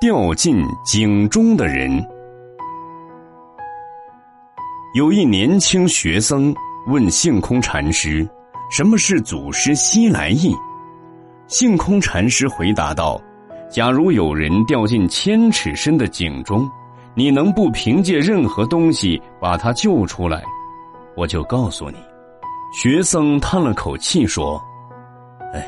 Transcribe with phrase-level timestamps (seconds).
[0.00, 2.02] 掉进井中的人。
[4.94, 6.54] 有一年轻学僧
[6.86, 8.26] 问性空禅师
[8.72, 10.56] ：“什么是祖师西来意？”
[11.48, 13.20] 性空禅师回答道
[13.68, 16.66] ：“假如有人掉进千尺深的井中，
[17.14, 20.42] 你能不凭借任何东西把他救出来？
[21.14, 21.98] 我就告诉你。”
[22.72, 24.58] 学僧叹了口气说
[25.52, 25.62] ：“哎，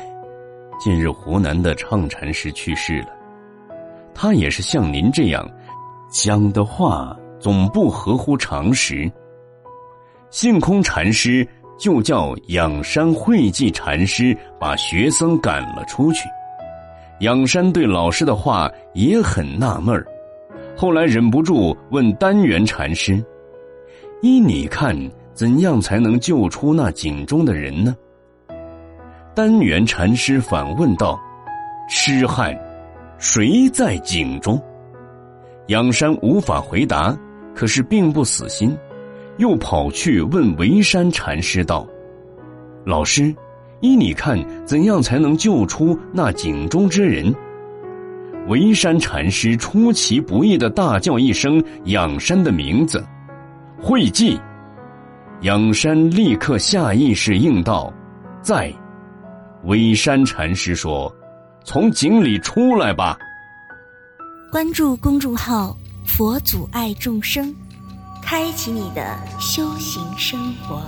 [0.79, 3.09] 近日湖南的畅禅师去世了，
[4.13, 5.47] 他也是像您这样
[6.11, 9.11] 讲的话，总不合乎常识。”
[10.29, 11.47] 性空禅师。
[11.75, 16.29] 就叫仰山慧寂禅师把学僧赶了出去。
[17.21, 20.05] 仰山对老师的话也很纳闷儿，
[20.77, 23.21] 后来忍不住问丹元禅师
[24.21, 24.95] ：“依你看，
[25.33, 27.97] 怎样才能救出那井中的人呢？”
[29.35, 31.19] 丹元禅师反问道
[31.89, 32.55] ：“痴汉，
[33.23, 34.61] 谁在井中？”
[35.67, 37.17] 仰山无法回答，
[37.55, 38.77] 可是并不死心。
[39.37, 41.87] 又跑去问维山禅师道
[42.85, 43.33] ：“老师，
[43.79, 47.33] 依你看，怎样才能救出那井中之人？”
[48.49, 53.01] 维山禅师出其不意的大叫一声仰山的名字
[53.81, 54.37] ：“慧寂！”
[55.43, 57.91] 仰山立刻下意识应道
[58.43, 58.69] ：“在。”
[59.63, 61.09] 维山禅师说
[61.63, 63.17] ：“从井里出来吧。”
[64.51, 67.53] 关注公众号“佛祖爱众生”。
[68.23, 70.81] 开启你的修行生活。